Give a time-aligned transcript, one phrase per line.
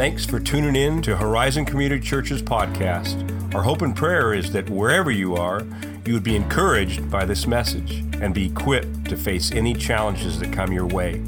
[0.00, 3.54] Thanks for tuning in to Horizon Community Church's podcast.
[3.54, 5.60] Our hope and prayer is that wherever you are,
[6.06, 10.54] you would be encouraged by this message and be equipped to face any challenges that
[10.54, 11.18] come your way.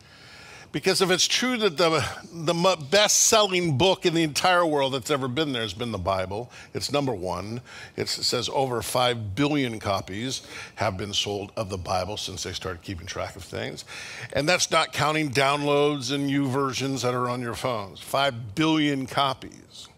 [0.73, 5.11] Because if it's true that the, the best selling book in the entire world that's
[5.11, 7.61] ever been there has been the Bible, it's number one.
[7.97, 12.53] It's, it says over 5 billion copies have been sold of the Bible since they
[12.53, 13.85] started keeping track of things.
[14.33, 18.01] And that's not counting downloads and new versions that are on your phones.
[18.01, 19.89] 5 billion copies.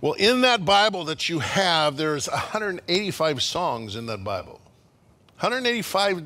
[0.00, 4.60] Well, in that Bible that you have, there's 185 songs in that Bible.
[5.38, 6.24] 185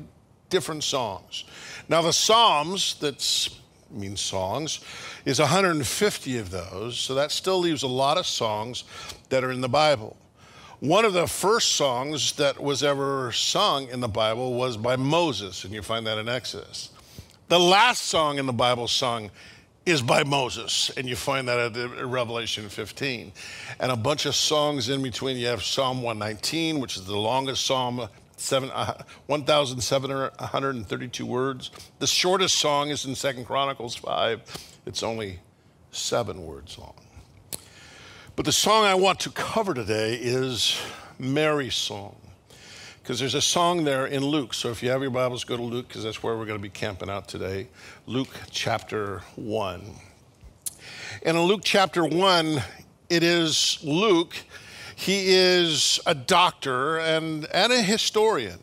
[0.49, 1.43] different songs.
[1.89, 3.49] Now, the Psalms, that's
[3.91, 4.79] means songs,
[5.25, 6.97] is 150 of those.
[6.97, 8.83] So that still leaves a lot of songs
[9.29, 10.17] that are in the Bible.
[10.79, 15.63] One of the first songs that was ever sung in the Bible was by Moses,
[15.63, 16.91] and you find that in Exodus.
[17.47, 19.31] The last song in the Bible sung
[19.87, 23.31] is by Moses, and you find that at Revelation 15.
[23.79, 25.37] And a bunch of songs in between.
[25.37, 31.71] You have Psalm 119, which is the longest psalm seven, uh, 1,732 words.
[31.99, 34.41] The shortest song is in Second Chronicles 5.
[34.85, 35.39] It's only
[35.91, 36.93] seven words long.
[38.35, 40.79] But the song I want to cover today is
[41.19, 42.15] Mary's song.
[43.01, 44.53] Because there's a song there in Luke.
[44.53, 46.63] So if you have your Bibles, go to Luke, because that's where we're going to
[46.63, 47.67] be camping out today.
[48.05, 49.81] Luke chapter 1.
[51.23, 52.61] And in Luke chapter 1,
[53.09, 54.35] it is Luke
[54.99, 58.57] he is a doctor and, and a historian.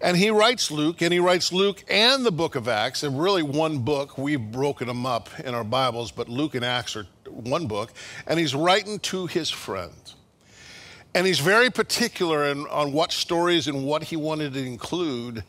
[0.00, 3.42] And he writes Luke, and he writes Luke and the book of Acts, and really
[3.42, 4.16] one book.
[4.16, 7.92] We've broken them up in our Bibles, but Luke and Acts are one book.
[8.26, 10.14] And he's writing to his friends.
[11.14, 15.44] And he's very particular in, on what stories and what he wanted to include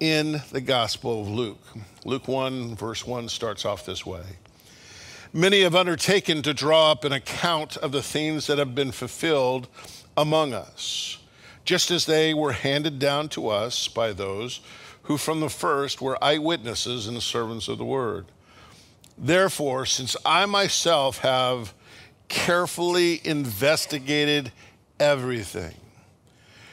[0.00, 1.62] in the Gospel of Luke.
[2.06, 4.24] Luke 1, verse 1 starts off this way
[5.32, 9.68] Many have undertaken to draw up an account of the things that have been fulfilled
[10.16, 11.18] among us,
[11.64, 14.60] just as they were handed down to us by those
[15.04, 18.26] who from the first were eyewitnesses and servants of the word.
[19.16, 21.74] Therefore, since I myself have
[22.26, 24.50] carefully investigated
[24.98, 25.76] everything,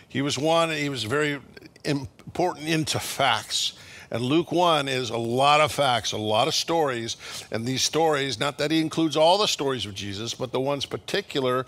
[0.10, 1.40] he was one, he was very
[1.86, 3.74] important into facts
[4.10, 7.18] and Luke 1 is a lot of facts, a lot of stories.
[7.52, 10.86] And these stories, not that he includes all the stories of Jesus, but the ones
[10.86, 11.64] particular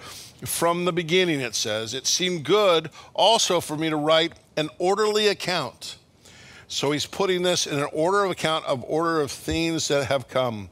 [0.46, 5.28] from the beginning, it says, it seemed good also for me to write an orderly
[5.28, 5.97] account.
[6.70, 10.28] So he's putting this in an order of account of order of things that have
[10.28, 10.70] come.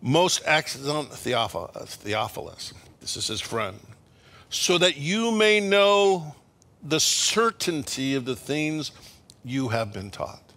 [0.00, 3.80] Most excellent uh, Theophilus, this is his friend,
[4.48, 6.36] so that you may know
[6.84, 8.92] the certainty of the things
[9.44, 10.47] you have been taught.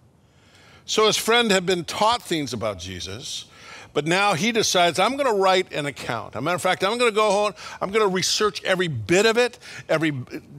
[0.85, 3.45] So his friend had been taught things about Jesus,
[3.93, 6.35] but now he decides, I'm going to write an account.
[6.35, 8.87] As a matter of fact, I'm going to go home, I'm going to research every
[8.87, 10.11] bit of it, every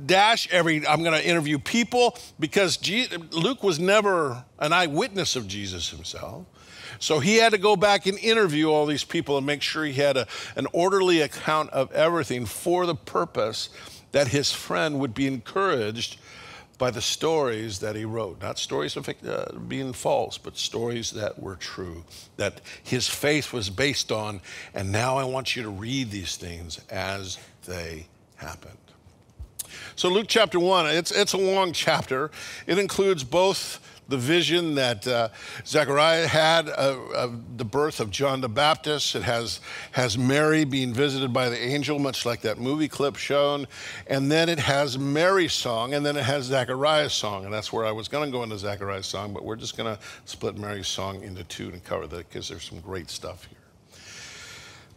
[0.07, 2.79] dash, every, I'm going to interview people because
[3.31, 6.47] Luke was never an eyewitness of Jesus himself.
[6.99, 9.95] So he had to go back and interview all these people and make sure he
[9.95, 13.71] had a, an orderly account of everything for the purpose
[14.13, 16.19] that his friend would be encouraged
[16.79, 18.41] by the stories that he wrote.
[18.41, 22.05] Not stories of uh, being false, but stories that were true,
[22.37, 24.41] that his faith was based on.
[24.75, 28.79] And now I want you to read these things as they happened.
[29.95, 32.31] So, Luke chapter 1, it's, it's a long chapter.
[32.67, 33.79] It includes both
[34.13, 35.31] the vision that uh,
[35.65, 39.17] Zechariah had of, of, the birth of John the Baptist.
[39.17, 39.61] It has,
[39.93, 43.67] has Mary being visited by the angel, much like that movie clip shown.
[44.07, 47.47] And then it has Mary's song, and then it has Zechariah's song.
[47.47, 49.97] And that's where I was going to go into Zechariah's song, but we're just going
[49.97, 53.59] to split Mary's song into two and cover that because there's some great stuff here.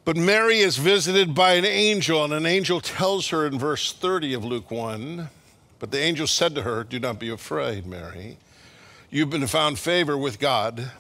[0.04, 4.34] But Mary is visited by an angel, and an angel tells her in verse 30
[4.34, 5.30] of Luke 1
[5.80, 8.38] But the angel said to her, Do not be afraid, Mary.
[9.12, 10.92] You've been found favor with God.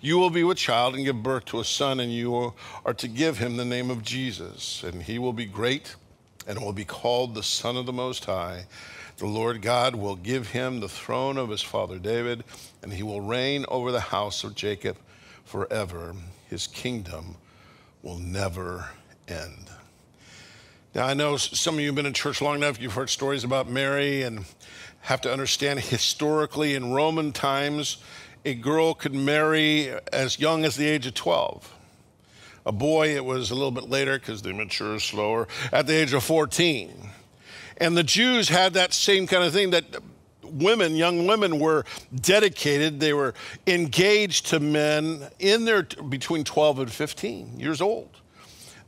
[0.00, 2.54] You will be with child and give birth to a son, and you
[2.84, 4.84] are to give him the name of Jesus.
[4.84, 5.96] And he will be great
[6.46, 8.66] and will be called the Son of the Most High.
[9.18, 12.44] The Lord God will give him the throne of his father David,
[12.80, 14.96] and he will reign over the house of Jacob
[15.44, 16.14] forever.
[16.48, 17.36] His kingdom
[18.02, 18.88] will never
[19.26, 19.68] end.
[20.94, 23.44] Now, I know some of you have been in church long enough, you've heard stories
[23.44, 24.44] about Mary and
[25.02, 27.98] have to understand historically in Roman times,
[28.44, 31.74] a girl could marry as young as the age of 12.
[32.64, 36.12] A boy, it was a little bit later because they mature slower, at the age
[36.12, 37.10] of 14.
[37.78, 39.84] And the Jews had that same kind of thing that
[40.44, 41.84] women, young women, were
[42.14, 43.00] dedicated.
[43.00, 43.34] They were
[43.66, 48.08] engaged to men in their between 12 and 15 years old.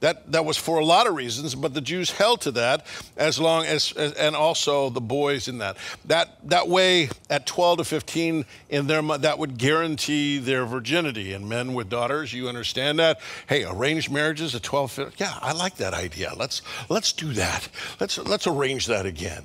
[0.05, 2.85] That, that was for a lot of reasons, but the Jews held to that
[3.17, 5.79] as long as, as, and also the boys in that.
[6.05, 11.33] That, that way, at 12 to 15, in their, that would guarantee their virginity.
[11.33, 13.19] And men with daughters, you understand that?
[13.49, 16.35] Hey, arranged marriages at 12, 15, yeah, I like that idea.
[16.37, 16.61] Let's,
[16.91, 17.67] let's do that.
[17.99, 19.43] Let's, let's arrange that again.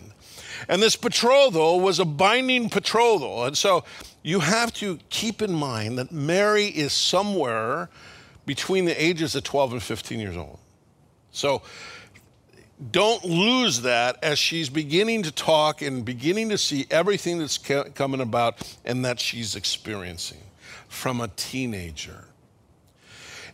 [0.68, 3.46] And this betrothal was a binding betrothal.
[3.46, 3.86] And so
[4.24, 7.90] you have to keep in mind that Mary is somewhere
[8.50, 10.58] between the ages of 12 and 15 years old.
[11.32, 11.62] So
[12.92, 18.22] don't lose that as she's beginning to talk and beginning to see everything that's coming
[18.22, 20.40] about and that she's experiencing
[20.88, 22.26] from a teenager.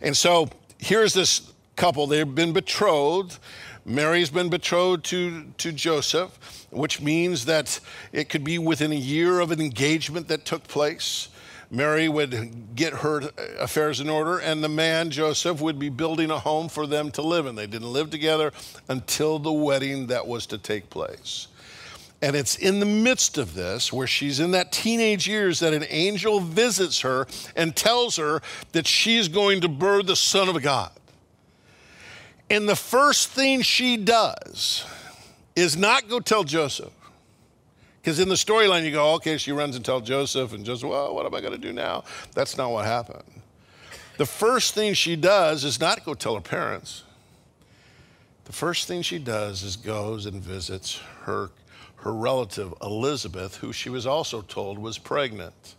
[0.00, 0.48] And so
[0.78, 3.38] here's this couple, they've been betrothed.
[3.84, 7.80] Mary's been betrothed to, to Joseph, which means that
[8.12, 11.28] it could be within a year of an engagement that took place.
[11.70, 16.38] Mary would get her affairs in order, and the man, Joseph, would be building a
[16.38, 17.54] home for them to live in.
[17.54, 18.52] They didn't live together
[18.88, 21.48] until the wedding that was to take place.
[22.22, 25.84] And it's in the midst of this, where she's in that teenage years, that an
[25.90, 28.40] angel visits her and tells her
[28.72, 30.90] that she's going to birth the Son of God.
[32.48, 34.86] And the first thing she does
[35.56, 36.92] is not go tell Joseph.
[38.06, 41.12] Because in the storyline, you go, okay, she runs and tells Joseph, and Joseph, well,
[41.12, 42.04] what am I going to do now?
[42.34, 43.24] That's not what happened.
[44.16, 47.02] The first thing she does is not go tell her parents.
[48.44, 51.50] The first thing she does is goes and visits her,
[51.96, 55.74] her relative, Elizabeth, who she was also told was pregnant.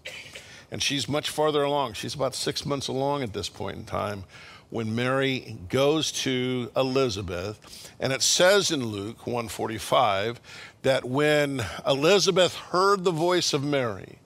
[0.69, 1.94] And she's much farther along.
[1.94, 4.25] She's about six months along at this point in time
[4.69, 7.90] when Mary goes to Elizabeth.
[8.00, 10.40] And it says in Luke 145
[10.81, 14.19] that when Elizabeth heard the voice of Mary,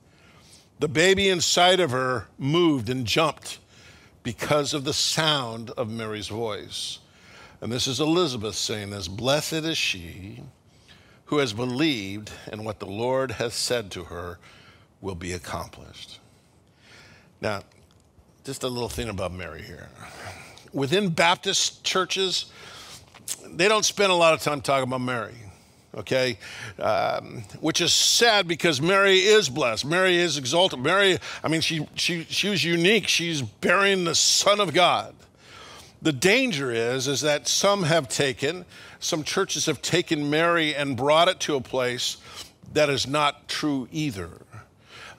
[0.79, 3.59] the baby inside of her moved and jumped
[4.23, 6.99] because of the sound of Mary's voice.
[7.59, 10.41] And this is Elizabeth saying this Blessed is she
[11.25, 14.37] who has believed, and what the Lord has said to her
[14.99, 16.19] will be accomplished.
[17.39, 17.61] Now,
[18.43, 19.89] just a little thing about Mary here.
[20.73, 22.45] Within Baptist churches,
[23.45, 25.35] they don't spend a lot of time talking about Mary,
[25.95, 26.39] okay?
[26.79, 29.85] Um, which is sad because Mary is blessed.
[29.85, 30.79] Mary is exalted.
[30.79, 33.07] Mary, I mean, she, she, she was unique.
[33.07, 35.13] She's bearing the Son of God.
[36.01, 38.65] The danger is, is that some have taken,
[38.99, 42.17] some churches have taken Mary and brought it to a place
[42.73, 44.31] that is not true either.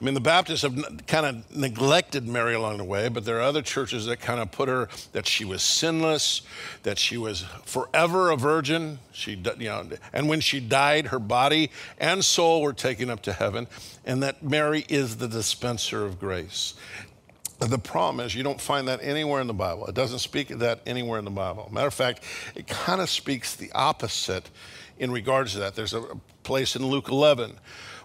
[0.03, 3.41] I mean, the Baptists have kind of neglected Mary along the way, but there are
[3.41, 6.41] other churches that kind of put her that she was sinless,
[6.81, 8.99] that she was forever a virgin.
[9.13, 13.31] She, you know, and when she died, her body and soul were taken up to
[13.31, 13.65] heaven,
[14.03, 16.73] and that Mary is the dispenser of grace.
[17.59, 19.87] The problem is you don't find that anywhere in the Bible.
[19.87, 21.69] It doesn't speak of that anywhere in the Bible.
[21.71, 24.49] Matter of fact, it kind of speaks the opposite
[24.99, 25.75] in regards to that.
[25.75, 26.03] There's a
[26.43, 27.57] place in Luke 11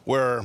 [0.04, 0.44] where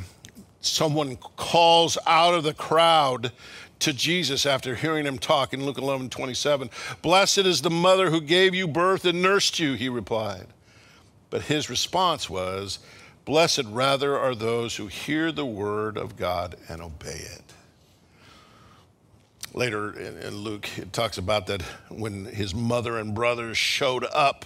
[0.66, 3.32] someone calls out of the crowd
[3.80, 6.70] to Jesus after hearing him talk in Luke 11 27.
[7.02, 10.48] Blessed is the mother who gave you birth and nursed you, he replied.
[11.30, 12.80] But his response was,
[13.26, 17.54] Blessed rather are those who hear the word of God and obey it.
[19.54, 24.46] Later in, Luke, it talks about that when his mother and brothers showed up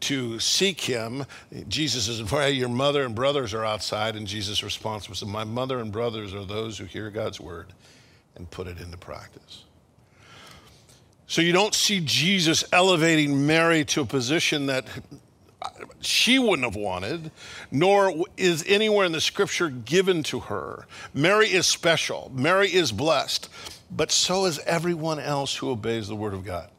[0.00, 1.24] to seek him,
[1.68, 4.14] Jesus is, hey, your mother and brothers are outside.
[4.14, 7.72] And Jesus' response was, My mother and brothers are those who hear God's word
[8.36, 9.64] and put it into practice.
[11.26, 14.86] So you don't see Jesus elevating Mary to a position that
[16.00, 17.30] she wouldn't have wanted,
[17.70, 20.86] nor is anywhere in the scripture given to her.
[21.14, 23.48] Mary is special, Mary is blessed,
[23.94, 26.70] but so is everyone else who obeys the word of God.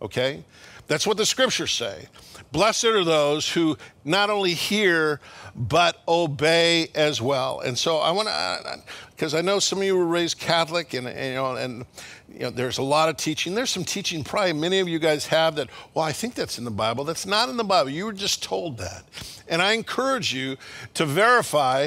[0.00, 0.44] Okay?
[0.86, 2.08] That's what the scriptures say.
[2.50, 5.20] Blessed are those who not only hear,
[5.54, 7.60] but obey as well.
[7.60, 11.06] And so I want to, because I know some of you were raised Catholic, and,
[11.06, 11.86] and, you know, and
[12.28, 13.54] you know, there's a lot of teaching.
[13.54, 16.64] There's some teaching probably many of you guys have that, well, I think that's in
[16.64, 17.04] the Bible.
[17.04, 17.90] That's not in the Bible.
[17.90, 19.04] You were just told that.
[19.46, 20.56] And I encourage you
[20.94, 21.86] to verify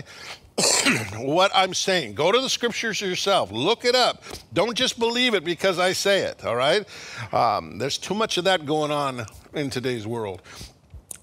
[1.17, 2.13] what I'm saying.
[2.13, 4.24] Go to the scriptures yourself, look it up.
[4.53, 6.86] Don't just believe it because I say it, all right?
[7.33, 10.41] Um, there's too much of that going on in today's world.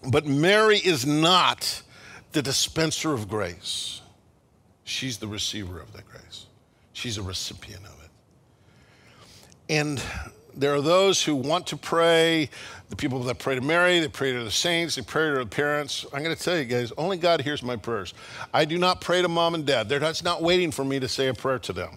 [0.09, 1.83] But Mary is not
[2.33, 4.01] the dispenser of grace,
[4.85, 6.47] she's the receiver of the grace,
[6.93, 8.11] she's a recipient of it.
[9.69, 10.03] And
[10.55, 12.51] there are those who want to pray,
[12.89, 15.47] the people that pray to Mary, they pray to the saints, they pray to their
[15.47, 16.05] parents.
[16.13, 18.15] I'm going to tell you guys, only God hears my prayers.
[18.53, 19.89] I do not pray to mom and dad.
[19.89, 21.97] They're not waiting for me to say a prayer to them.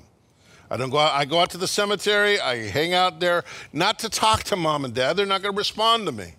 [0.69, 3.43] I don't go out, I go out to the cemetery, I hang out there,
[3.73, 5.17] not to talk to mom and dad.
[5.17, 6.33] They're not going to respond to me.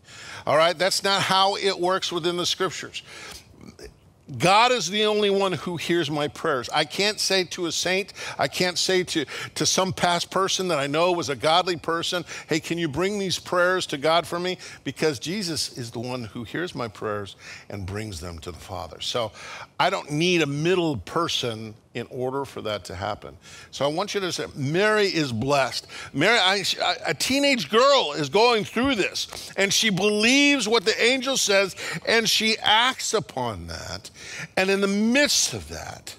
[0.47, 0.77] All right?
[0.77, 3.03] That's not how it works within the scriptures.
[4.39, 6.69] God is the only one who hears my prayers.
[6.73, 9.25] I can't say to a saint, I can't say to,
[9.55, 13.19] to some past person that I know was a godly person, hey, can you bring
[13.19, 14.59] these prayers to God for me?
[14.83, 17.37] Because Jesus is the one who hears my prayers
[17.69, 19.01] and brings them to the Father.
[19.01, 19.33] So
[19.79, 23.37] I don't need a middle person in order for that to happen.
[23.71, 25.87] So I want you to say, Mary is blessed.
[26.13, 26.65] Mary, I,
[27.07, 32.29] a teenage girl is going through this, and she believes what the angel says, and
[32.29, 34.11] she acts upon that.
[34.57, 36.17] And in the midst of that,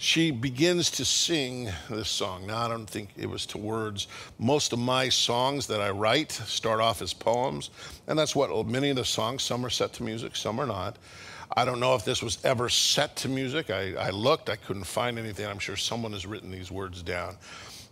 [0.00, 2.46] she begins to sing this song.
[2.46, 4.06] Now, I don't think it was to words.
[4.38, 7.70] Most of my songs that I write start off as poems,
[8.06, 10.96] and that's what many of the songs, some are set to music, some are not.
[11.56, 13.70] I don't know if this was ever set to music.
[13.70, 15.46] I, I looked, I couldn't find anything.
[15.46, 17.36] I'm sure someone has written these words down.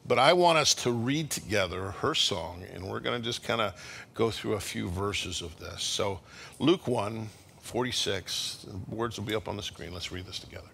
[0.06, 3.60] But I want us to read together her song, and we're going to just kind
[3.60, 3.74] of
[4.14, 5.82] go through a few verses of this.
[5.82, 6.20] So,
[6.58, 7.28] Luke 1
[7.60, 9.92] 46, the words will be up on the screen.
[9.92, 10.68] Let's read this together.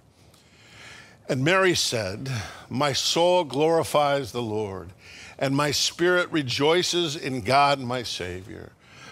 [1.27, 2.31] And Mary said,
[2.69, 4.91] My soul glorifies the Lord,
[5.39, 8.73] and my spirit rejoices in God my Savior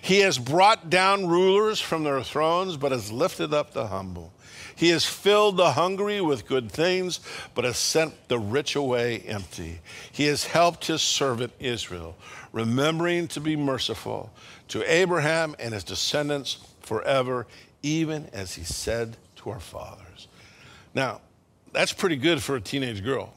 [0.00, 4.32] He has brought down rulers from their thrones, but has lifted up the humble.
[4.76, 7.20] He has filled the hungry with good things,
[7.54, 9.80] but has sent the rich away empty.
[10.10, 12.16] He has helped his servant Israel,
[12.52, 14.32] remembering to be merciful
[14.68, 17.46] to Abraham and his descendants forever,
[17.82, 20.28] even as he said to our fathers.
[20.94, 21.20] Now,
[21.72, 23.32] that's pretty good for a teenage girl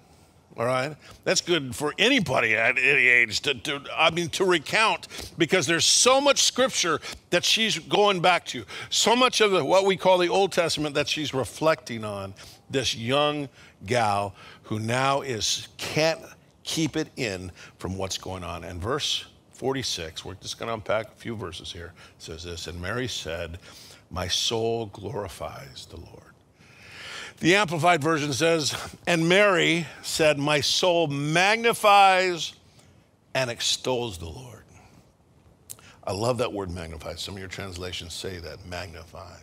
[0.57, 0.95] all right?
[1.23, 5.85] That's good for anybody at any age to, to, I mean, to recount because there's
[5.85, 6.99] so much scripture
[7.29, 10.95] that she's going back to, so much of the, what we call the Old Testament
[10.95, 12.33] that she's reflecting on.
[12.69, 13.47] This young
[13.85, 16.19] gal who now is can't
[16.63, 18.63] keep it in from what's going on.
[18.63, 21.93] And verse 46, we're just going to unpack a few verses here.
[22.17, 23.59] says this, and Mary said,
[24.11, 26.36] "My soul glorifies the Lord."
[27.39, 28.75] The Amplified Version says,
[29.05, 32.53] And Mary said, My soul magnifies
[33.35, 34.63] and extols the Lord.
[36.03, 37.21] I love that word magnifies.
[37.21, 39.35] Some of your translations say that, magnify.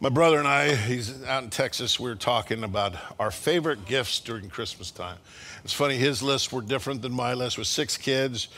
[0.00, 4.20] My brother and I, he's out in Texas, we were talking about our favorite gifts
[4.20, 5.16] during Christmas time.
[5.64, 8.48] It's funny, his lists were different than my list with six kids.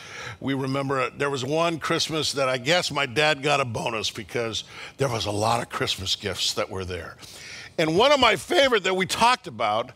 [0.40, 4.10] We remember uh, there was one Christmas that I guess my dad got a bonus
[4.10, 4.64] because
[4.96, 7.16] there was a lot of Christmas gifts that were there.
[7.78, 9.92] And one of my favorite that we talked about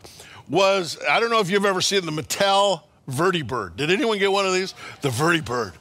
[0.49, 3.75] was I don't know if you've ever seen the Mattel Vertibird.
[3.75, 4.73] Did anyone get one of these?
[5.01, 5.73] The Vertibird.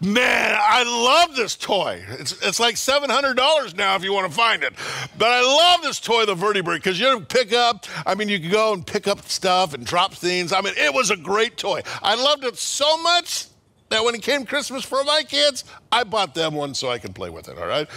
[0.00, 2.04] Man, I love this toy.
[2.10, 4.74] It's, it's like $700 now if you want to find it.
[5.16, 8.50] But I love this toy, the Vertibird, because you pick up, I mean, you can
[8.50, 10.52] go and pick up stuff and drop things.
[10.52, 11.80] I mean, it was a great toy.
[12.02, 13.46] I loved it so much
[13.88, 17.14] that when it came Christmas for my kids, I bought them one so I could
[17.14, 17.88] play with it, all right?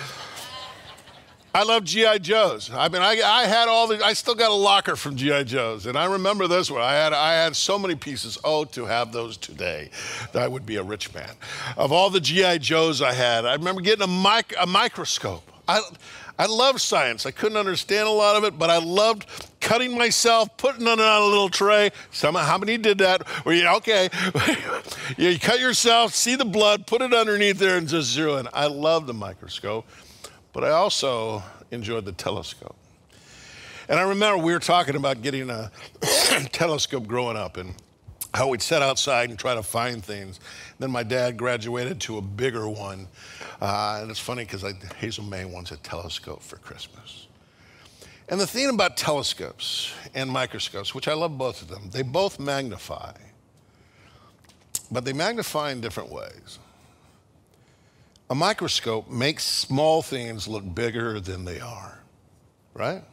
[1.53, 2.19] I love G.I.
[2.19, 2.69] Joes.
[2.71, 5.43] I mean, I, I had all the, I still got a locker from G.I.
[5.43, 5.87] Joes.
[5.87, 6.81] And I remember this one.
[6.81, 8.37] I had, I had so many pieces.
[8.43, 9.89] Oh, to have those today,
[10.35, 11.31] I would be a rich man.
[11.75, 12.59] Of all the G.I.
[12.59, 15.43] Joes I had, I remember getting a, mic, a microscope.
[15.67, 15.81] I,
[16.37, 17.25] I love science.
[17.25, 19.25] I couldn't understand a lot of it, but I loved
[19.59, 21.91] cutting myself, putting it on a little tray.
[22.11, 23.27] Some, how many did that?
[23.45, 24.09] Where you, okay,
[25.17, 28.47] you cut yourself, see the blood, put it underneath there, and just zero in.
[28.53, 29.85] I love the microscope.
[30.53, 32.75] But I also enjoyed the telescope.
[33.87, 35.71] And I remember we were talking about getting a
[36.51, 37.73] telescope growing up and
[38.33, 40.39] how we'd sit outside and try to find things.
[40.77, 43.07] Then my dad graduated to a bigger one.
[43.59, 44.63] Uh, and it's funny because
[44.97, 47.27] Hazel May wants a telescope for Christmas.
[48.27, 52.39] And the thing about telescopes and microscopes, which I love both of them, they both
[52.39, 53.13] magnify,
[54.91, 56.59] but they magnify in different ways.
[58.29, 61.99] A microscope makes small things look bigger than they are,
[62.75, 63.03] right?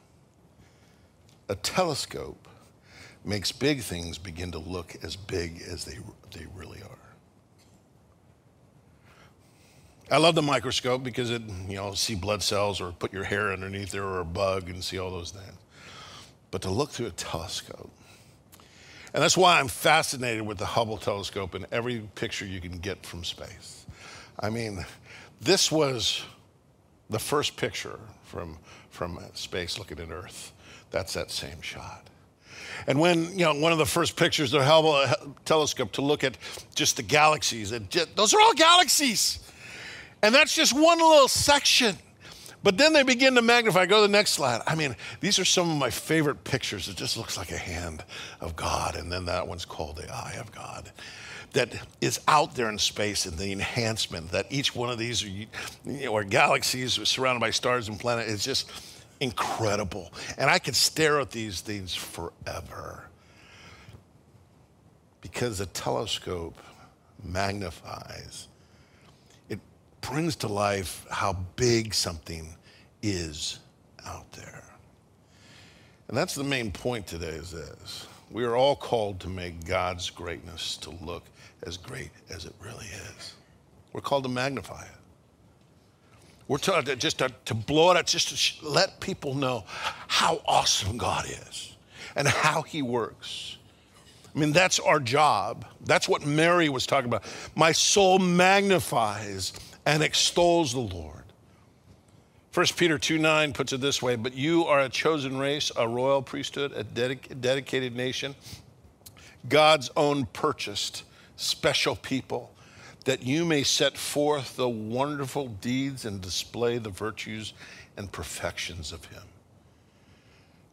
[1.49, 2.47] A telescope
[3.25, 5.99] makes big things begin to look as big as they,
[6.33, 6.99] they really are.
[10.11, 13.53] I love the microscope because it, you know, see blood cells or put your hair
[13.53, 15.59] underneath there or a bug and see all those things.
[16.51, 17.91] But to look through a telescope,
[19.13, 23.05] and that's why I'm fascinated with the Hubble telescope and every picture you can get
[23.05, 23.87] from space.
[24.39, 24.85] I mean,
[25.41, 26.25] this was
[27.11, 28.59] the first picture from,
[28.91, 30.53] from space looking at Earth.
[30.91, 32.09] That's that same shot.
[32.87, 35.15] And when, you know, one of the first pictures of the Hubble uh,
[35.45, 36.37] telescope to look at
[36.75, 39.41] just the galaxies, and just, those are all galaxies.
[40.23, 41.97] And that's just one little section.
[42.63, 43.87] But then they begin to magnify.
[43.87, 44.63] Go to the next slide.
[44.67, 46.89] I mean, these are some of my favorite pictures.
[46.89, 48.05] It just looks like a hand
[48.41, 48.97] of God.
[48.97, 50.91] And then that one's called the eye of God
[51.57, 55.29] that is out there in space and the enhancement that each one of these are,
[55.29, 55.47] you
[55.85, 58.71] know, galaxies surrounded by stars and planets is just
[59.21, 60.13] incredible.
[60.37, 63.09] And I could stare at these things forever
[65.23, 66.59] because a telescope
[67.25, 68.49] magnifies,
[69.49, 69.59] it
[70.03, 72.55] brings to life how big something
[73.01, 73.61] is
[74.05, 74.63] out there.
[76.09, 78.07] And that's the main point today is this.
[78.31, 81.25] We are all called to make God's greatness to look
[81.63, 83.35] as great as it really is.
[83.93, 84.91] We're called to magnify it.
[86.49, 89.65] We're told to uh, just to, to blow it out, just to let people know
[89.67, 91.77] how awesome God is
[92.15, 93.57] and how He works.
[94.35, 95.65] I mean, that's our job.
[95.85, 97.25] That's what Mary was talking about.
[97.55, 99.53] My soul magnifies
[99.87, 101.26] and extols the Lord.
[102.57, 105.87] 1 Peter 2 9 puts it this way But you are a chosen race, a
[105.87, 108.35] royal priesthood, a dedic- dedicated nation,
[109.47, 111.03] God's own purchased
[111.37, 112.51] special people,
[113.05, 117.53] that you may set forth the wonderful deeds and display the virtues
[117.99, 119.25] and perfections of Him.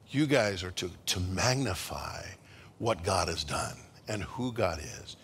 [0.09, 2.23] You guys are to, to magnify
[2.79, 3.75] what God has done
[4.07, 5.17] and who God is.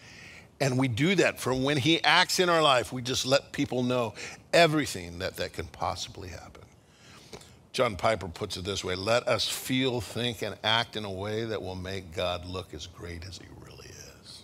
[0.61, 3.83] And we do that from when He acts in our life, we just let people
[3.83, 4.13] know
[4.53, 6.63] everything that, that can possibly happen.
[7.71, 11.45] John Piper puts it this way let us feel, think, and act in a way
[11.45, 14.43] that will make God look as great as He really is.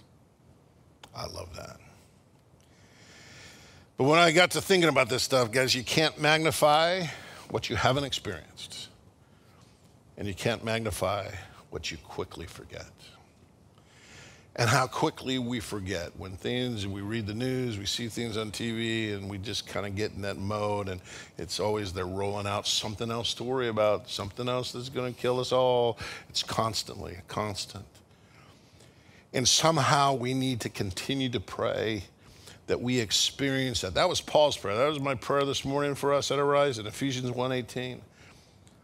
[1.14, 1.78] I love that.
[3.98, 7.06] But when I got to thinking about this stuff, guys, you can't magnify
[7.50, 8.90] what you haven't experienced,
[10.18, 11.30] and you can't magnify
[11.70, 12.92] what you quickly forget.
[14.58, 18.52] And how quickly we forget when things, we read the news, we see things on
[18.52, 21.02] TV, and we just kind of get in that mode, and
[21.38, 25.20] it's always they're rolling out something else to worry about, something else that's going to
[25.20, 26.00] kill us all.
[26.30, 27.84] It's constantly, constant.
[29.34, 32.06] And somehow we need to continue to pray
[32.68, 33.94] that we experience that.
[33.96, 34.78] That was Paul's prayer.
[34.78, 38.00] That was my prayer this morning for us at Arise in Ephesians 1:18.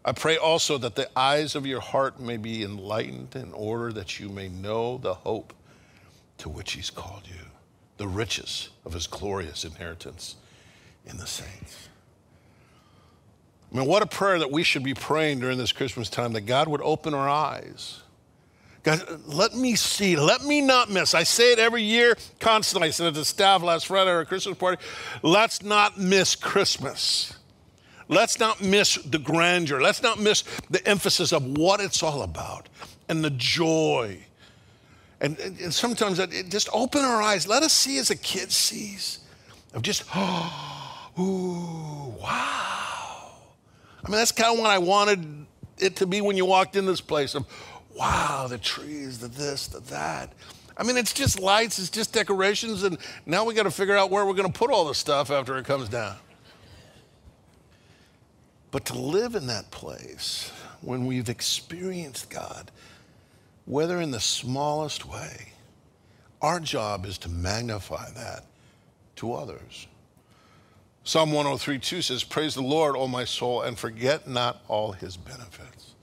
[0.03, 4.19] I pray also that the eyes of your heart may be enlightened in order that
[4.19, 5.53] you may know the hope
[6.41, 7.45] to which he's called you,
[7.97, 10.35] the riches of his glorious inheritance
[11.05, 11.89] in the saints.
[13.71, 16.41] I mean, what a prayer that we should be praying during this Christmas time that
[16.41, 18.01] God would open our eyes
[18.83, 20.15] God, let me see.
[20.15, 21.13] Let me not miss.
[21.13, 22.87] I say it every year constantly.
[22.87, 24.81] I said it to staff last Friday at our Christmas party.
[25.21, 27.37] Let's not miss Christmas.
[28.07, 29.81] Let's not miss the grandeur.
[29.81, 32.69] Let's not miss the emphasis of what it's all about
[33.07, 34.19] and the joy
[35.21, 37.47] And, and, and sometimes it just open our eyes.
[37.47, 39.19] Let us see as a kid sees.
[39.73, 43.31] Of just, oh, ooh, wow.
[44.03, 45.45] I mean, that's kind of what I wanted
[45.77, 47.45] it to be when you walked in this place of,
[47.95, 50.33] wow, the trees, the this, the that.
[50.75, 54.09] I mean, it's just lights, it's just decorations, and now we got to figure out
[54.09, 56.15] where we're going to put all the stuff after it comes down.
[58.71, 62.71] But to live in that place when we've experienced God,
[63.65, 65.53] whether in the smallest way,
[66.41, 68.45] our job is to magnify that
[69.17, 69.87] to others.
[71.03, 75.17] Psalm 103 2 says, Praise the Lord, O my soul, and forget not all his
[75.17, 75.93] benefits.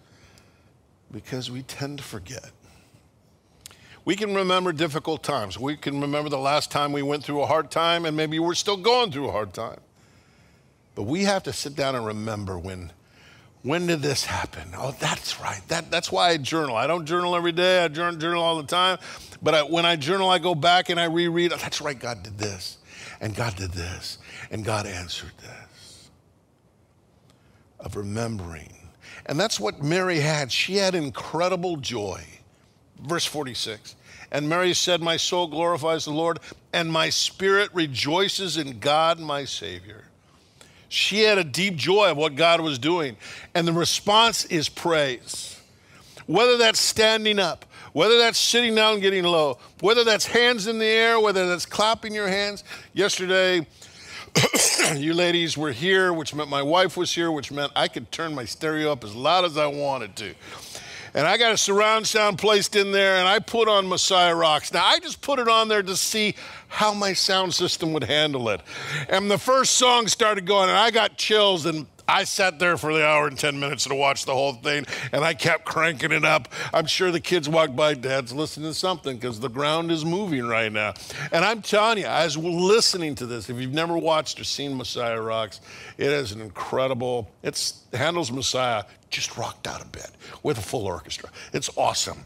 [1.11, 2.51] Because we tend to forget.
[4.05, 5.59] We can remember difficult times.
[5.59, 8.55] We can remember the last time we went through a hard time, and maybe we're
[8.55, 9.81] still going through a hard time.
[10.94, 12.92] But we have to sit down and remember when,
[13.62, 14.68] when did this happen?
[14.77, 15.61] Oh, that's right.
[15.68, 16.77] That, that's why I journal.
[16.77, 17.85] I don't journal every day.
[17.85, 18.99] I journal, journal all the time.
[19.42, 21.53] But I, when I journal, I go back and I reread.
[21.53, 21.99] Oh, that's right.
[21.99, 22.79] God did this,
[23.21, 24.18] and God did this,
[24.51, 26.11] and God answered this.
[27.81, 28.73] Of remembering.
[29.27, 30.51] And that's what Mary had.
[30.51, 32.25] She had incredible joy.
[33.01, 33.94] Verse 46.
[34.31, 36.40] And Mary said, My soul glorifies the Lord,
[36.73, 40.05] and my spirit rejoices in God my Savior.
[40.88, 43.16] She had a deep joy of what God was doing.
[43.55, 45.61] And the response is praise.
[46.27, 50.79] Whether that's standing up, whether that's sitting down and getting low, whether that's hands in
[50.79, 52.64] the air, whether that's clapping your hands.
[52.92, 53.66] Yesterday,
[54.96, 58.35] you ladies were here, which meant my wife was here, which meant I could turn
[58.35, 60.35] my stereo up as loud as I wanted to.
[61.14, 64.72] And I got a surround sound placed in there, and I put on Messiah Rocks.
[64.72, 66.35] Now, I just put it on there to see
[66.68, 68.61] how my sound system would handle it.
[69.09, 72.94] And the first song started going, and I got chills, and I sat there for
[72.94, 76.24] the hour and 10 minutes to watch the whole thing, and I kept cranking it
[76.24, 76.48] up.
[76.72, 80.46] I'm sure the kids walked by, Dad's listening to something because the ground is moving
[80.46, 80.94] right now.
[81.33, 84.74] And I'm telling you, as we're listening to this, if you've never watched or seen
[84.74, 85.61] Messiah Rocks,
[85.98, 90.11] it is an incredible, it's Handel's Messiah just rocked out a bit
[90.42, 91.28] with a full orchestra.
[91.52, 92.24] It's awesome.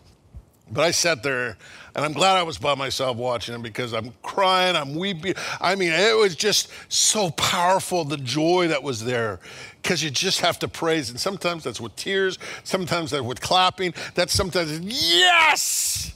[0.72, 1.58] But I sat there
[1.94, 5.34] and I'm glad I was by myself watching it because I'm crying, I'm weeping.
[5.60, 9.38] I mean, it was just so powerful, the joy that was there,
[9.82, 11.10] because you just have to praise.
[11.10, 16.14] And sometimes that's with tears, sometimes that's with clapping, that's sometimes, yes,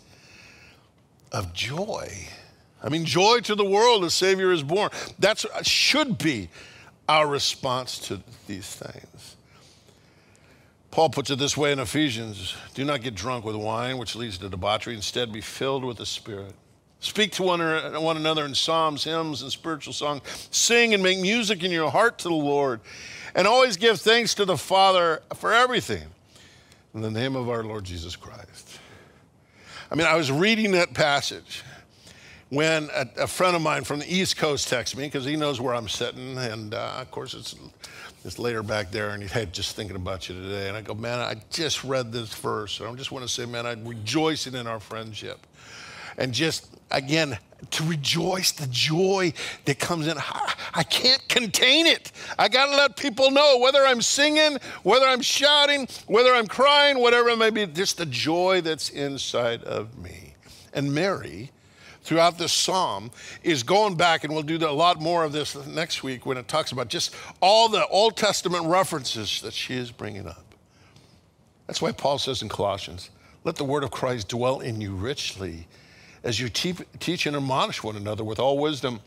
[1.33, 2.11] of joy.
[2.83, 4.91] I mean, joy to the world, the Savior is born.
[5.19, 6.49] That should be
[7.09, 9.16] our response to these things.
[10.97, 14.39] Paul puts it this way in Ephesians Do not get drunk with wine, which leads
[14.39, 14.95] to debauchery.
[14.95, 16.55] Instead, be filled with the Spirit.
[17.01, 17.61] Speak to one,
[18.03, 20.23] one another in psalms, hymns, and spiritual songs.
[20.51, 22.81] Sing and make music in your heart to the Lord.
[23.35, 26.05] And always give thanks to the Father for everything
[26.95, 28.79] in the name of our Lord Jesus Christ.
[29.91, 31.63] I mean, I was reading that passage
[32.49, 35.61] when a, a friend of mine from the East Coast texted me because he knows
[35.61, 36.39] where I'm sitting.
[36.39, 37.55] And uh, of course, it's
[38.39, 40.69] later back there, and he had just thinking about you today.
[40.69, 43.47] And I go, man, I just read this verse, and I just want to say,
[43.47, 45.47] man, I'm rejoicing in our friendship,
[46.19, 47.39] and just again
[47.71, 49.33] to rejoice the joy
[49.65, 50.17] that comes in.
[50.75, 52.13] I can't contain it.
[52.39, 56.99] I got to let people know whether I'm singing, whether I'm shouting, whether I'm crying,
[56.99, 60.35] whatever it may be, just the joy that's inside of me.
[60.75, 61.51] And Mary
[62.07, 63.11] throughout this psalm
[63.43, 66.47] is going back, and we'll do a lot more of this next week when it
[66.47, 70.45] talks about just all the Old Testament references that she is bringing up.
[71.67, 73.11] That's why Paul says in Colossians,
[73.43, 75.67] let the word of Christ dwell in you richly
[76.23, 79.01] as you te- teach and admonish one another with all wisdom,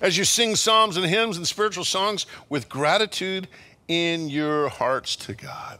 [0.00, 3.48] as you sing psalms and hymns and spiritual songs with gratitude
[3.88, 5.78] in your hearts to God.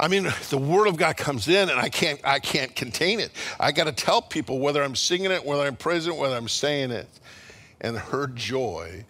[0.00, 3.30] I mean, the word of God comes in and I can't, I can't contain it.
[3.60, 6.48] I got to tell people whether I'm singing it, whether I'm praising it, whether I'm
[6.48, 7.06] saying it.
[7.82, 9.04] And her joy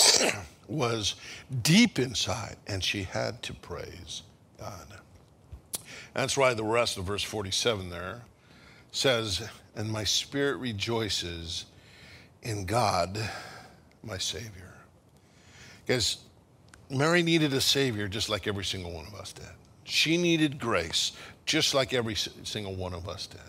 [0.68, 1.14] was
[1.62, 4.22] deep inside and she had to praise
[4.58, 4.86] God.
[6.12, 8.22] That's why the rest of verse 47 there
[8.90, 11.66] says, And my spirit rejoices
[12.42, 13.16] in God,
[14.02, 14.74] my Savior.
[15.86, 16.18] Because
[16.90, 19.46] Mary needed a Savior just like every single one of us did.
[19.86, 21.12] She needed grace,
[21.44, 23.40] just like every single one of us did.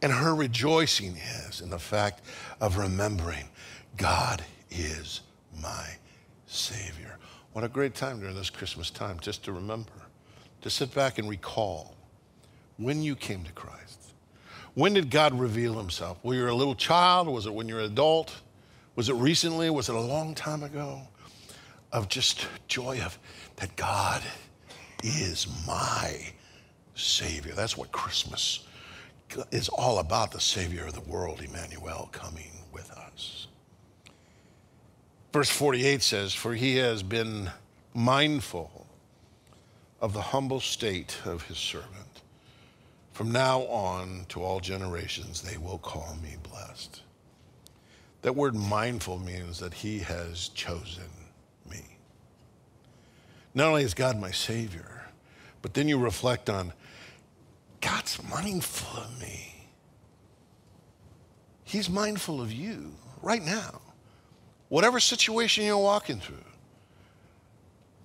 [0.00, 2.22] And her rejoicing is in the fact
[2.60, 3.48] of remembering
[3.96, 5.20] God is
[5.60, 5.86] my
[6.46, 7.18] Savior.
[7.52, 9.92] What a great time during this Christmas time just to remember,
[10.62, 11.94] to sit back and recall
[12.76, 14.00] when you came to Christ.
[14.74, 16.18] When did God reveal himself?
[16.22, 17.28] Were you a little child?
[17.28, 18.40] Was it when you were an adult?
[18.94, 19.70] Was it recently?
[19.70, 21.02] Was it a long time ago?
[21.92, 23.18] Of just joy of
[23.56, 24.22] that God
[25.02, 26.32] is my
[26.94, 27.52] Savior.
[27.52, 28.66] That's what Christmas
[29.50, 33.48] is all about the Savior of the world, Emmanuel, coming with us.
[35.32, 37.50] Verse 48 says, For he has been
[37.92, 38.86] mindful
[40.00, 41.90] of the humble state of his servant.
[43.12, 47.00] From now on to all generations, they will call me blessed.
[48.22, 51.10] That word mindful means that he has chosen.
[53.54, 55.06] Not only is God my Savior,
[55.62, 56.72] but then you reflect on
[57.80, 59.54] God's mindful of me.
[61.62, 63.80] He's mindful of you right now.
[64.68, 66.36] Whatever situation you're walking through.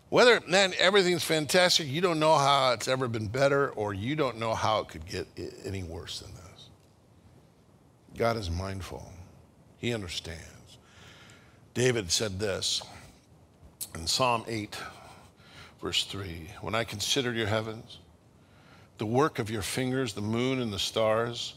[0.09, 4.37] Whether, man, everything's fantastic, you don't know how it's ever been better, or you don't
[4.37, 5.27] know how it could get
[5.65, 6.69] any worse than this.
[8.17, 9.11] God is mindful,
[9.77, 10.77] He understands.
[11.75, 12.81] David said this
[13.93, 14.77] in Psalm 8,
[15.81, 17.99] verse 3 When I consider your heavens,
[18.97, 21.55] the work of your fingers, the moon and the stars,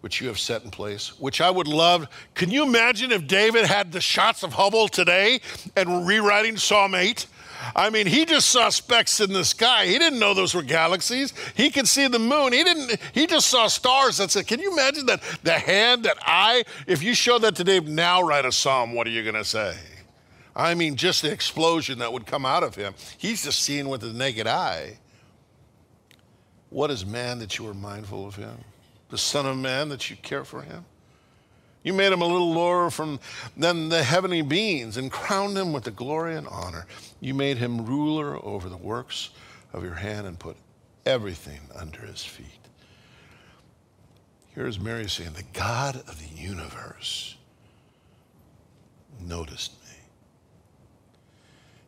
[0.00, 2.08] which you have set in place, which I would love.
[2.34, 5.40] Can you imagine if David had the shots of Hubble today
[5.76, 7.26] and rewriting Psalm 8?
[7.74, 9.86] I mean, he just saw specks in the sky.
[9.86, 11.32] He didn't know those were galaxies.
[11.54, 12.52] He could see the moon.
[12.52, 13.00] He didn't.
[13.14, 14.18] He just saw stars.
[14.18, 16.64] That said, can you imagine that the hand, that eye?
[16.86, 18.92] If you show that to Dave now, write a psalm.
[18.92, 19.74] What are you going to say?
[20.56, 22.94] I mean, just the explosion that would come out of him.
[23.18, 24.98] He's just seeing with the naked eye.
[26.70, 28.58] What is man that you are mindful of him?
[29.10, 30.84] The Son of Man that you care for him?
[31.84, 33.20] You made him a little lower from
[33.56, 36.86] than the heavenly beings and crowned him with the glory and honor.
[37.20, 39.30] You made him ruler over the works
[39.72, 40.56] of your hand and put
[41.04, 42.46] everything under his feet.
[44.54, 47.36] Here's Mary saying, The God of the universe
[49.20, 49.83] noticed me.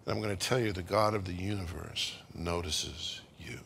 [0.06, 3.58] And I'm going to tell you, the God of the universe notices you.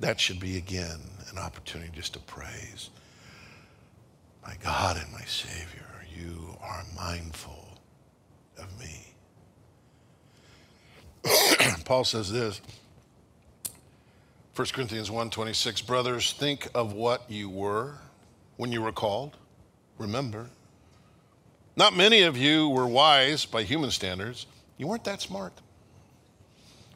[0.00, 2.90] that should be again an opportunity just to praise.
[4.44, 7.78] My God and my Savior, you are mindful
[8.58, 9.14] of me.
[11.84, 12.60] Paul says this
[14.56, 17.98] 1 Corinthians 1:26 brothers think of what you were
[18.56, 19.36] when you were called
[19.98, 20.48] remember
[21.78, 24.44] not many of you were wise by human standards
[24.76, 25.54] you weren't that smart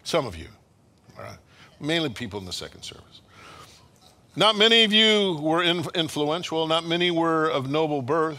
[0.05, 0.49] some of you
[1.83, 3.21] mainly people in the second service.
[4.35, 8.39] Not many of you were influential, not many were of noble birth,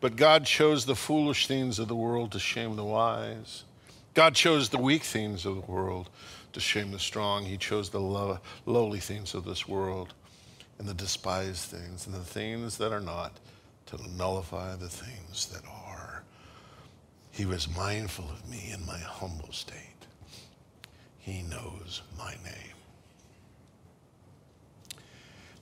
[0.00, 3.64] but God chose the foolish things of the world to shame the wise.
[4.14, 6.08] God chose the weak things of the world
[6.54, 7.44] to shame the strong.
[7.44, 10.14] He chose the low, lowly things of this world
[10.78, 13.32] and the despised things and the things that are not
[13.96, 16.22] to nullify the things that are.
[17.30, 19.76] He was mindful of me in my humble state.
[21.18, 22.72] He knows my name.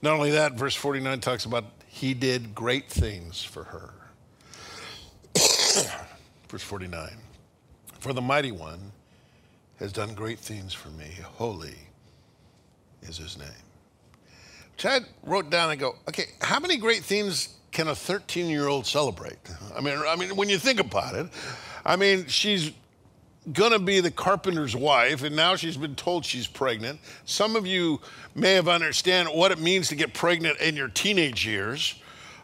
[0.01, 3.93] Not only that, verse 49 talks about he did great things for her.
[6.49, 7.11] verse 49
[7.99, 8.91] For the mighty one
[9.77, 11.09] has done great things for me.
[11.21, 11.75] Holy
[13.03, 13.47] is his name.
[14.77, 18.85] Chad wrote down and go, okay, how many great things can a 13 year old
[18.85, 19.37] celebrate?
[19.75, 21.27] I mean, I mean, when you think about it,
[21.85, 22.71] I mean, she's
[23.51, 26.99] going to be the carpenter's wife, and now she's been told she's pregnant.
[27.25, 27.99] Some of you
[28.35, 31.95] may have understand what it means to get pregnant in your teenage years.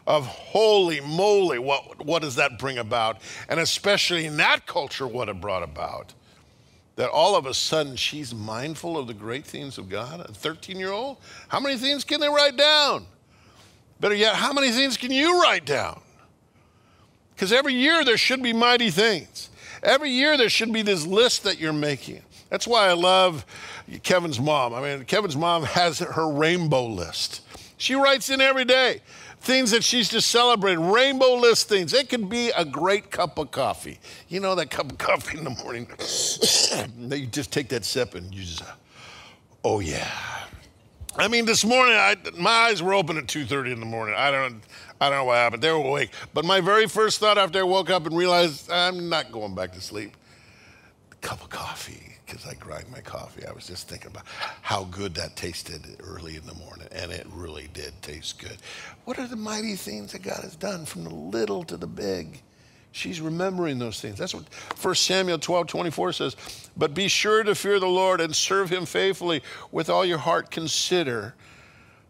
[0.06, 3.18] Of holy moly, what, what does that bring about?
[3.50, 6.14] And especially in that culture, what it brought about.
[6.96, 10.20] That all of a sudden she's mindful of the great things of God.
[10.20, 11.18] A 13 year old?
[11.48, 13.04] How many things can they write down?
[14.00, 16.00] Better yet, how many things can you write down?
[17.34, 19.50] Because every year there should be mighty things.
[19.82, 22.22] Every year there should be this list that you're making.
[22.50, 23.44] That's why I love
[24.02, 24.74] Kevin's mom.
[24.74, 27.42] I mean, Kevin's mom has her rainbow list.
[27.76, 29.02] She writes in every day
[29.40, 31.92] things that she's just celebrating, rainbow list things.
[31.92, 33.98] It could be a great cup of coffee.
[34.28, 35.86] You know that cup of coffee in the morning.
[37.20, 38.62] you just take that sip and you just,
[39.64, 40.10] oh yeah.
[41.18, 44.14] I mean, this morning I, my eyes were open at 2:30 in the morning.
[44.16, 44.62] I don't.
[45.00, 45.62] I don't know what happened.
[45.62, 46.10] They were awake.
[46.32, 49.72] But my very first thought after I woke up and realized I'm not going back
[49.72, 50.16] to sleep,
[51.12, 53.46] a cup of coffee, because I grind my coffee.
[53.46, 54.26] I was just thinking about
[54.62, 58.58] how good that tasted early in the morning, and it really did taste good.
[59.04, 62.42] What are the mighty things that God has done from the little to the big?
[62.92, 64.18] She's remembering those things.
[64.18, 64.44] That's what
[64.80, 66.36] 1 Samuel 12, 24 says.
[66.76, 70.50] But be sure to fear the Lord and serve him faithfully with all your heart.
[70.50, 71.34] Consider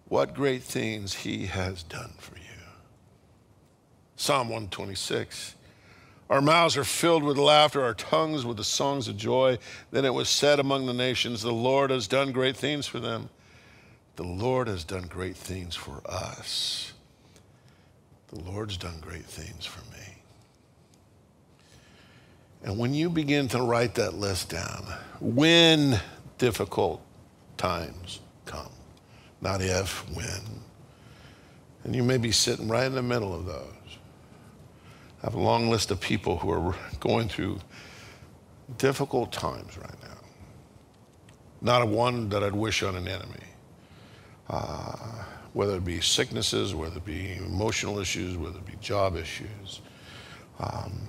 [0.07, 2.43] what great things he has done for you.
[4.17, 5.55] Psalm 126.
[6.31, 9.59] Our mouths are filled with laughter, our tongues with the songs of joy.
[9.91, 13.31] Then it was said among the nations, The Lord has done great things for them.
[14.17, 16.93] The Lord has done great things for us.
[18.29, 19.98] The Lord's done great things for me.
[22.63, 24.85] And when you begin to write that list down,
[25.21, 26.01] when
[26.39, 27.01] difficult
[27.57, 28.71] times come,
[29.41, 30.63] not if, when,
[31.85, 33.65] and you may be sitting right in the middle of those.
[35.23, 37.59] I have a long list of people who are going through
[38.77, 40.09] difficult times right now.
[41.61, 43.45] Not a one that I'd wish on an enemy.
[44.49, 49.81] Uh, whether it be sicknesses, whether it be emotional issues, whether it be job issues.
[50.61, 51.01] Um,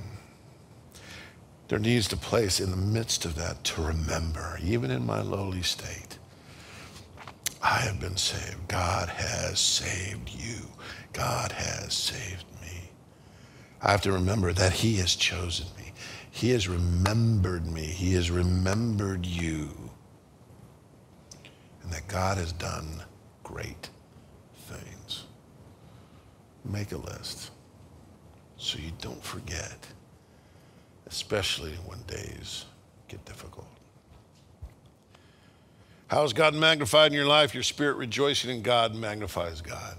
[1.70, 5.62] there needs to place in the midst of that to remember, even in my lowly
[5.62, 6.18] state,
[7.62, 8.68] I have been saved.
[8.68, 10.68] God has saved you.
[11.14, 12.90] God has saved me.
[13.82, 15.94] I have to remember that He has chosen me.
[16.32, 17.84] He has remembered me.
[17.84, 19.70] He has remembered you.
[21.84, 23.04] And that God has done
[23.44, 23.90] great
[24.68, 25.26] things.
[26.66, 27.52] Make a list
[28.58, 29.78] so you don't forget,
[31.10, 32.66] especially when days
[33.08, 33.68] get difficult.
[36.08, 37.54] How is God magnified in your life?
[37.54, 39.96] Your spirit rejoicing in God magnifies God.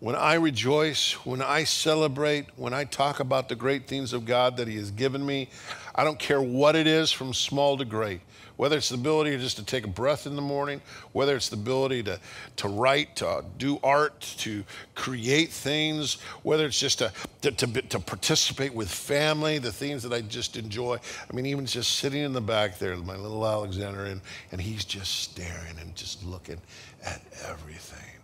[0.00, 4.56] When I rejoice, when I celebrate, when I talk about the great things of God
[4.56, 5.48] that He has given me,
[5.94, 8.20] I don't care what it is from small to great.
[8.56, 10.80] Whether it's the ability just to take a breath in the morning,
[11.12, 12.20] whether it's the ability to,
[12.56, 17.98] to write, to do art, to create things, whether it's just to, to, to, to
[17.98, 20.98] participate with family, the things that I just enjoy.
[20.98, 24.20] I mean, even just sitting in the back there, my little Alexander, and,
[24.52, 26.60] and he's just staring and just looking
[27.04, 28.14] at everything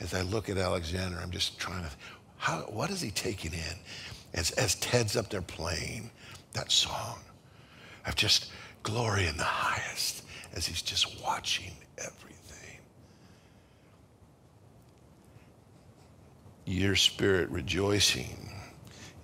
[0.00, 1.90] as I look at Alexander, I'm just trying to,
[2.38, 3.76] how, what is he taking in
[4.34, 6.10] as, as Ted's up there playing
[6.56, 7.18] that song
[8.06, 8.50] of just
[8.82, 12.80] glory in the highest as he's just watching everything?
[16.64, 18.50] Your spirit rejoicing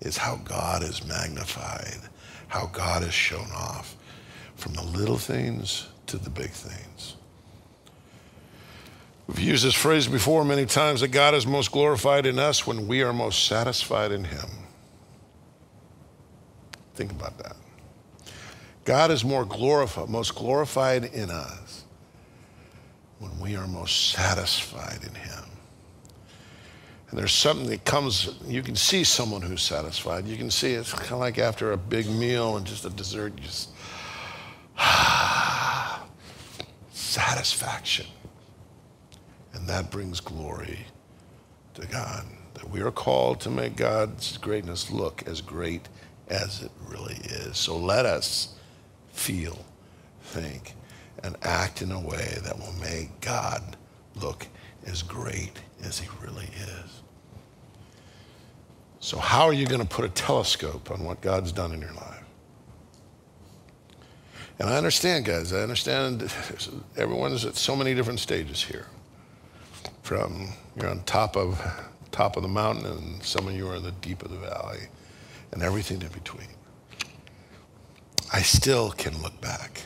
[0.01, 1.99] is how God is magnified,
[2.49, 3.97] how God is shown off
[4.55, 7.16] from the little things to the big things.
[9.27, 12.87] We've used this phrase before many times that God is most glorified in us when
[12.87, 14.62] we are most satisfied in Him.
[16.95, 17.57] Think about that.
[18.85, 21.85] God is more glorified, most glorified in us
[23.19, 25.45] when we are most satisfied in Him.
[27.13, 30.27] And there's something that comes, you can see someone who's satisfied.
[30.27, 33.35] You can see it's kind of like after a big meal and just a dessert,
[33.37, 33.69] you just,
[36.93, 38.07] satisfaction.
[39.53, 40.87] And that brings glory
[41.75, 42.25] to God.
[42.55, 45.89] That we are called to make God's greatness look as great
[46.29, 47.57] as it really is.
[47.57, 48.55] So let us
[49.13, 49.59] feel,
[50.23, 50.75] think,
[51.23, 53.77] and act in a way that will make God
[54.17, 54.47] look
[54.87, 57.03] as great as he really is.
[59.01, 61.93] So, how are you going to put a telescope on what God's done in your
[61.93, 62.23] life?
[64.59, 66.23] And I understand, guys, I understand
[66.97, 68.87] everyone's at so many different stages here
[70.03, 71.61] from you're on top of
[72.11, 74.81] top of the mountain and some of you are in the deep of the valley
[75.53, 76.49] and everything in between.
[78.33, 79.83] I still can look back.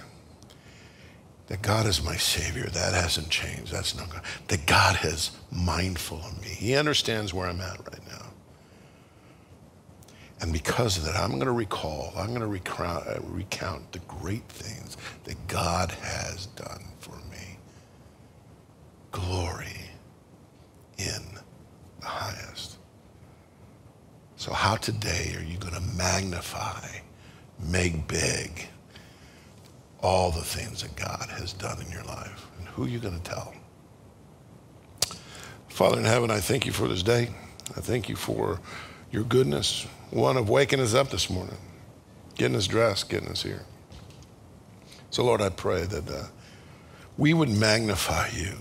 [1.49, 2.67] That God is my Savior.
[2.67, 3.73] That hasn't changed.
[3.73, 4.23] That's not God.
[4.49, 6.49] That God is mindful of me.
[6.49, 8.27] He understands where I'm at right now.
[10.41, 14.47] And because of that, I'm going to recall, I'm going to recount, recount the great
[14.49, 17.59] things that God has done for me.
[19.13, 19.91] Glory
[20.99, 21.23] in
[22.01, 22.77] the highest.
[24.37, 26.89] So, how today are you going to magnify,
[27.61, 28.69] make big
[30.03, 32.47] all the things that God has done in your life?
[32.59, 33.55] And who are you going to tell?
[35.69, 37.29] Father in heaven, I thank you for this day.
[37.77, 38.61] I thank you for
[39.11, 41.59] your goodness, one of waking us up this morning,
[42.37, 43.65] getting us dressed, getting us here.
[45.11, 46.25] So, Lord, I pray that uh,
[47.19, 48.57] we would magnify you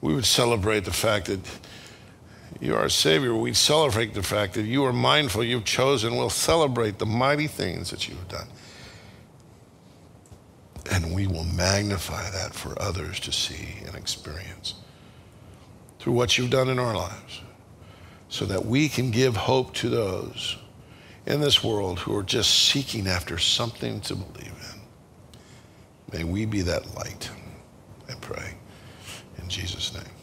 [0.00, 1.40] we would celebrate the fact that
[2.60, 3.34] you are our Savior.
[3.34, 6.16] We celebrate the fact that you are mindful, you've chosen.
[6.16, 8.48] We'll celebrate the mighty things that you have done.
[10.90, 14.74] And we will magnify that for others to see and experience
[15.98, 17.42] through what you've done in our lives
[18.28, 20.56] so that we can give hope to those
[21.26, 26.18] in this world who are just seeking after something to believe in.
[26.18, 27.30] May we be that light,
[28.08, 28.54] I pray.
[29.40, 30.17] In Jesus' name.